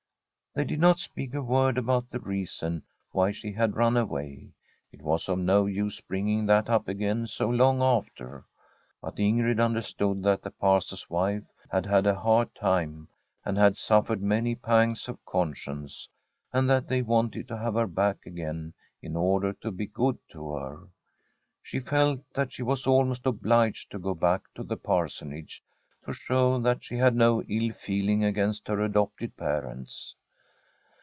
They 0.53 0.65
did 0.65 0.81
not 0.81 0.99
speak 0.99 1.33
a 1.33 1.41
word 1.41 1.77
about 1.77 2.09
the 2.09 2.19
reason 2.19 2.83
why 3.11 3.31
sne 3.31 3.55
had 3.55 3.77
run 3.77 3.95
away. 3.95 4.49
It 4.91 5.01
was 5.01 5.29
of 5.29 5.39
no 5.39 5.65
use 5.65 6.01
bring 6.01 6.25
[1031 6.25 6.27
Fnm 6.27 6.43
s 6.43 6.67
SWEDISH 6.67 6.67
HOMESTEAD 6.67 6.67
ing 6.67 6.67
that 6.67 6.75
up 6.75 6.87
again 6.89 7.27
so 7.27 7.49
long 7.49 7.81
after. 7.81 8.45
But 9.01 9.15
Ingrid 9.15 9.71
mi 9.71 9.79
derstood 9.79 10.23
that 10.23 10.41
the 10.41 10.51
Pastor's 10.51 11.09
wife 11.09 11.45
had 11.69 11.85
bad 11.85 12.05
a 12.05 12.15
hard 12.19 12.53
time, 12.53 13.07
and 13.45 13.57
had 13.57 13.77
suffered 13.77 14.21
many 14.21 14.53
pangs 14.55 15.07
of 15.07 15.23
conscience, 15.23 16.09
and 16.51 16.69
that 16.69 16.89
they 16.89 17.01
wanted 17.01 17.47
to 17.47 17.57
have 17.57 17.75
her 17.75 17.87
back 17.87 18.25
again 18.25 18.73
in 19.01 19.15
order 19.15 19.53
to 19.53 19.71
be 19.71 19.85
good 19.87 20.17
to 20.31 20.51
her. 20.55 20.89
She 21.63 21.79
felt 21.79 22.19
that 22.33 22.51
she 22.51 22.61
was 22.63 22.85
almost 22.85 23.25
obliged 23.25 23.89
to 23.91 23.99
go 23.99 24.13
back 24.13 24.41
to 24.55 24.63
the 24.63 24.75
Parsonage 24.75 25.63
to 26.05 26.11
show 26.11 26.59
that 26.59 26.83
she 26.83 26.97
had 26.97 27.15
no 27.15 27.41
ill 27.43 27.71
feeling 27.71 28.25
against 28.25 28.67
her 28.67 28.81
adopted 28.81 29.37
parents. 29.37 30.13